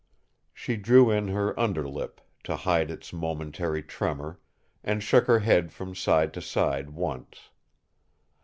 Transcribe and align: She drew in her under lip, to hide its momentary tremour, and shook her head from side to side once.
She 0.51 0.77
drew 0.77 1.11
in 1.11 1.27
her 1.27 1.53
under 1.59 1.87
lip, 1.87 2.21
to 2.45 2.55
hide 2.55 2.89
its 2.89 3.13
momentary 3.13 3.83
tremour, 3.83 4.39
and 4.83 5.03
shook 5.03 5.25
her 5.27 5.37
head 5.41 5.71
from 5.71 5.93
side 5.93 6.33
to 6.33 6.41
side 6.41 6.89
once. 6.89 7.51